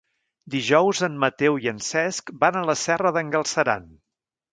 [0.53, 3.87] Dijous en Mateu i en Cesc van a la Serra d'en Galceran.